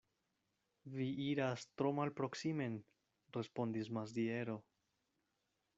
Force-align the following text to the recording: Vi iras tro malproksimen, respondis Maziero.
Vi 0.93 1.09
iras 1.25 1.65
tro 1.81 1.91
malproksimen, 1.99 2.81
respondis 3.39 3.95
Maziero. 3.99 4.59